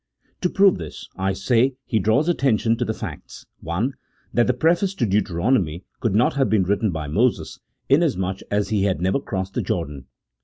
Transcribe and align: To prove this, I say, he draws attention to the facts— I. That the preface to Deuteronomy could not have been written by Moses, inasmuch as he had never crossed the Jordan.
To 0.41 0.49
prove 0.49 0.79
this, 0.79 1.07
I 1.15 1.33
say, 1.33 1.75
he 1.85 1.99
draws 1.99 2.27
attention 2.27 2.75
to 2.77 2.85
the 2.85 2.91
facts— 2.91 3.45
I. 3.69 3.89
That 4.33 4.47
the 4.47 4.53
preface 4.55 4.95
to 4.95 5.05
Deuteronomy 5.05 5.83
could 5.99 6.15
not 6.15 6.33
have 6.33 6.49
been 6.49 6.63
written 6.63 6.89
by 6.89 7.05
Moses, 7.05 7.59
inasmuch 7.87 8.39
as 8.49 8.69
he 8.69 8.85
had 8.85 8.99
never 8.99 9.19
crossed 9.19 9.53
the 9.53 9.61
Jordan. 9.61 10.07